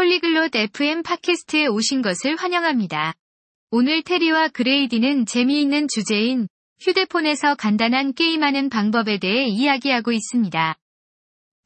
폴리글롯 0.00 0.56
FM 0.56 1.02
팟캐스트에 1.02 1.66
오신 1.66 2.00
것을 2.00 2.36
환영합니다. 2.36 3.12
오늘 3.70 4.02
테리와 4.02 4.48
그레이디는 4.48 5.26
재미있는 5.26 5.88
주제인 5.88 6.48
휴대폰에서 6.80 7.54
간단한 7.56 8.14
게임하는 8.14 8.70
방법에 8.70 9.18
대해 9.18 9.44
이야기하고 9.46 10.12
있습니다. 10.12 10.74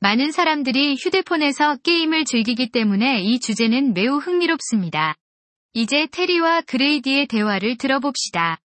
많은 0.00 0.32
사람들이 0.32 0.96
휴대폰에서 0.96 1.76
게임을 1.84 2.24
즐기기 2.24 2.70
때문에 2.70 3.22
이 3.22 3.38
주제는 3.38 3.94
매우 3.94 4.16
흥미롭습니다. 4.16 5.14
이제 5.72 6.08
테리와 6.10 6.62
그레이디의 6.62 7.28
대화를 7.28 7.76
들어봅시다. 7.76 8.58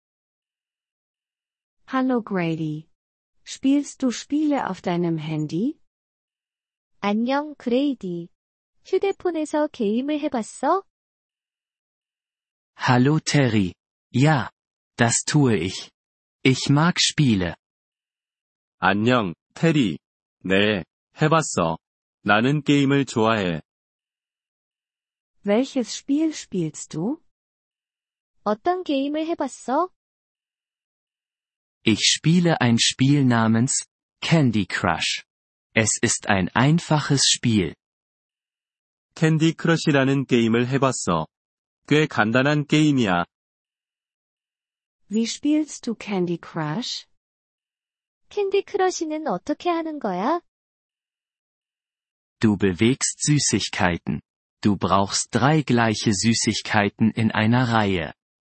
Hallo 1.94 2.24
Grady. 2.28 2.88
Spielst 3.48 4.00
du 4.00 4.10
Spiele 4.10 4.64
auf 4.68 4.82
deinem 4.82 5.20
Handy? 5.20 5.76
안녕, 7.02 7.54
그레이디. 7.60 8.30
휴대폰에서 8.85 9.69
게임을 9.69 10.21
해봤어? 10.21 10.85
Hallo 12.77 13.19
Terry. 13.21 13.73
Ja, 14.13 14.51
das 14.97 15.25
tue 15.25 15.57
ich. 15.57 15.91
Ich 16.45 16.71
mag 16.71 16.99
Spiele. 16.99 17.55
안녕, 18.79 19.35
테리. 19.55 19.99
네, 20.45 20.85
해봤어. 21.21 21.79
나는 22.23 22.63
게임을 22.63 23.07
좋아해. 23.07 23.63
Welches 25.47 25.97
Spiel 25.99 26.31
spielst 26.31 26.97
du? 26.97 27.21
어떤 28.45 28.83
게임을 28.85 29.27
해봤어? 29.27 29.91
Ich 31.87 32.01
spiele 32.01 32.61
ein 32.61 32.79
Spiel 32.79 33.25
namens 33.25 33.87
Candy 34.21 34.67
Crush. 34.67 35.25
Es 35.75 35.99
ist 36.03 36.29
ein 36.29 36.49
einfaches 36.55 37.23
Spiel. 37.27 37.75
캔디 39.19 39.53
크러쉬라는 39.55 40.27
게임을 40.27 40.69
해봤어. 40.69 41.27
꽤 41.87 42.07
간단한 42.07 42.67
게임이야. 42.67 43.25
Wie 45.11 45.25
spielst 45.25 45.85
du 45.85 45.95
Candy 46.01 46.39
Crush? 46.43 47.07
캔디 48.29 48.63
크러쉬는 48.63 49.29
어떻게 49.29 49.71
하는 49.71 49.99
거야? 49.99 50.41
Du 52.41 52.57
bewegst 52.57 53.21
Süßigkeiten. 53.21 54.21
Du 54.61 54.77
brauchst 54.77 55.31
drei 55.31 55.63
gleiche 55.63 56.13
Süßigkeiten 56.13 57.13
in 57.17 57.31
einer 57.31 57.69
Reihe. 57.69 58.13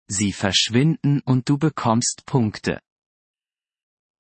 Sie 0.10 0.34
verschwinden 0.34 1.22
und 1.26 1.48
du 1.48 1.58
bekommst 1.58 2.26
Punkte. 2.26 2.80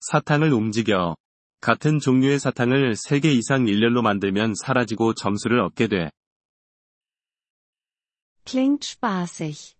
사탕을 0.01 0.53
움직여. 0.53 1.17
같은 1.61 1.99
종류의 1.99 2.39
사탕을 2.39 2.93
3개 2.93 3.25
이상 3.25 3.67
일렬로 3.67 4.01
만들면 4.01 4.53
사라지고 4.55 5.13
점수를 5.15 5.59
얻게 5.59 5.87
돼. 5.87 6.09
Klingt 8.45 8.85
spaßig. 8.85 9.75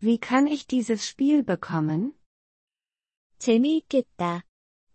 Wie 0.00 0.18
kann 0.18 0.46
ich 0.46 0.66
dieses 0.66 1.06
Spiel 1.06 1.42
bekommen? 1.42 2.14
재미있겠다. 3.38 4.42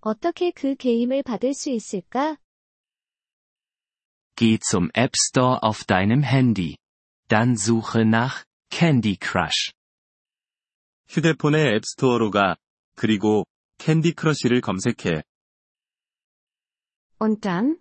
어떻게 0.02 0.52
그 0.52 0.76
게임을 0.76 1.24
받을 1.24 1.54
수 1.54 1.70
있을까? 1.70 2.38
Geh 4.36 4.60
zum 4.60 4.90
App 4.94 5.16
Store 5.16 5.60
auf 5.62 5.86
deinem 5.86 6.24
Handy. 6.24 6.78
Dann 7.30 7.56
suche 7.56 8.04
nach 8.06 8.44
Candy 8.70 9.18
Crush. 9.18 9.72
휴대폰의 11.08 11.76
앱스토어로 11.76 12.32
가. 12.32 12.58
그리고 12.96 13.46
캔디 13.78 14.14
크러쉬를 14.14 14.62
검색해. 14.62 15.24
Und 17.20 17.42
dann? 17.42 17.80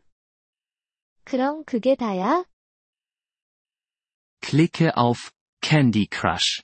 그럼 1.24 1.64
그게 1.64 1.96
다야? 1.96 2.44
Klicke 4.40 4.96
auf 4.96 5.32
Candy 5.60 6.06
Crush. 6.06 6.62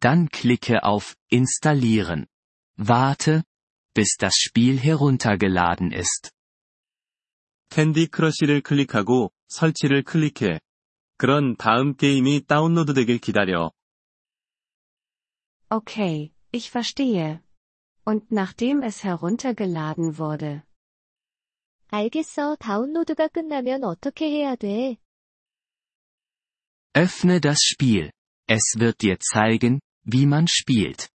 Dann 0.00 0.28
klicke 0.28 0.84
auf 0.84 1.16
Installieren. 1.28 2.26
Warte, 2.76 3.44
bis 3.94 4.16
das 4.18 4.36
Spiel 4.36 4.78
heruntergeladen 4.78 5.92
ist. 5.92 6.30
캔디 7.70 8.08
크러쉬를 8.08 8.60
클릭하고 8.60 9.32
설치를 9.48 10.02
클릭해. 10.02 10.60
그런 11.16 11.56
다음 11.56 11.96
게임이 11.96 12.46
다운로드되길 12.46 13.18
기다려. 13.18 13.72
Okay, 15.68 16.32
ich 16.52 16.70
verstehe. 16.70 17.40
Und 18.04 18.30
nachdem 18.30 18.82
es 18.84 19.02
heruntergeladen 19.02 20.18
wurde. 20.18 20.62
알겠어. 21.88 22.56
다운로드가 22.56 23.28
끝나면 23.28 23.82
어떻게 23.84 24.30
해야 24.30 24.54
돼? 24.54 24.96
Öffne 26.94 27.40
das 27.40 27.58
Spiel. 27.62 28.10
Es 28.48 28.74
wird 28.78 29.00
dir 29.02 29.18
zeigen, 29.20 29.80
wie 30.04 30.24
man 30.24 30.46
spielt. 30.48 31.08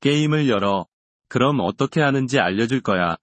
게임을 0.00 0.48
열어. 0.48 0.86
그럼 1.28 1.60
어떻게 1.60 2.00
하는지 2.00 2.38
알려줄 2.38 2.82
거야. 2.82 3.16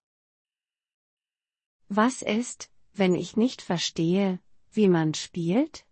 Was 1.89 2.21
ist, 2.21 2.69
wenn 2.95 3.15
ich 3.15 3.35
nicht 3.37 3.61
verstehe, 3.61 4.39
wie 4.75 4.85
man 4.85 5.13
spielt? 5.15 5.83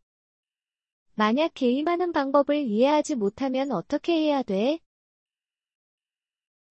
만약 1.16 1.54
게임하는 1.54 2.12
방법을 2.12 2.58
이해하지 2.58 3.16
못하면 3.16 3.72
어떻게 3.72 4.14
해야 4.14 4.44
돼? 4.44 4.80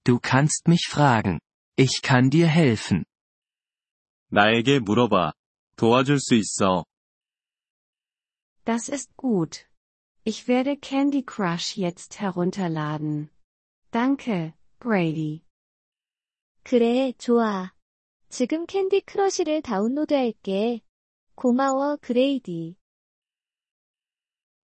Du 0.04 0.20
kannst 0.20 0.68
mich 0.68 0.86
fragen. 0.90 1.40
Ich 1.76 2.02
kann 2.02 2.30
dir 2.30 2.46
helfen. 2.46 3.04
나에게 4.28 4.80
물어봐. 4.80 5.32
도와줄 5.76 6.20
수 6.20 6.34
있어. 6.34 6.84
Das 8.64 8.88
ist 8.88 9.16
gut. 9.16 9.66
Ich 10.24 10.48
werde 10.48 10.76
Candy 10.76 11.22
Crush 11.22 11.76
jetzt 11.76 12.20
herunterladen. 12.20 13.30
Danke, 13.90 14.54
Grady. 14.80 15.44
그래, 16.62 17.12
좋아. 17.18 17.72
지금 18.30 18.66
캔디 18.66 19.02
크러쉬를 19.02 19.62
다운로드할게. 19.62 20.80
고마워, 21.34 21.96
그레이디. 22.00 22.76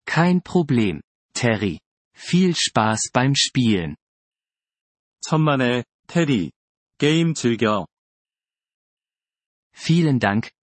Kein 0.06 0.40
Problem, 0.42 1.02
Terry. 1.34 1.78
Viel 2.14 2.54
Spaß 2.54 3.12
beim 3.12 3.34
Spielen. 3.36 3.96
천만에, 5.20 5.84
테리. 6.06 6.50
게임 6.98 7.34
즐겨. 7.34 7.86
Vielen 9.72 10.18
Dank, 10.18 10.50